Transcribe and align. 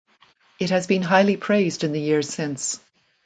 It 0.59 0.71
has 0.71 0.87
been 0.87 1.03
highly 1.03 1.37
praised 1.37 1.83
in 1.83 1.91
the 1.91 1.99
years 2.01 2.27
since. 2.27 2.79